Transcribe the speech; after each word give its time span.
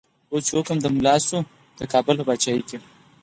اوس 0.31 0.43
چی 0.47 0.53
حکم 0.59 0.77
د 0.81 0.85
ملا 0.95 1.15
شو، 1.27 1.39
د 1.79 1.81
کابل 1.91 2.15
په 2.19 2.25
با 2.27 2.35
چايې 2.43 2.61
کی 2.69 2.77